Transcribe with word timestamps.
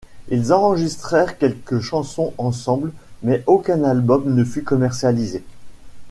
Ils 0.29 0.51
enregistrèrent 0.51 1.37
quelques 1.37 1.79
chansons 1.79 2.33
ensemble 2.39 2.91
mais 3.21 3.43
aucun 3.45 3.83
album 3.83 4.33
ne 4.33 4.43
fut 4.43 4.63
commercialisé. 4.63 5.43